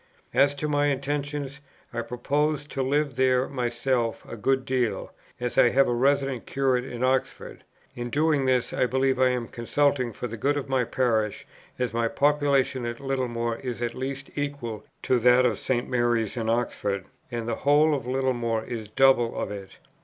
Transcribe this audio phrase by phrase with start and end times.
[0.33, 1.59] "As to my intentions,
[1.93, 6.83] I purpose to live there myself a good deal, as I have a resident curate
[6.83, 7.63] in Oxford.
[7.95, 11.45] In doing this, I believe I am consulting for the good of my parish,
[11.77, 15.87] as my population at Littlemore is at least equal to that of St.
[15.87, 19.77] Mary's in Oxford, and the whole of Littlemore is double of it.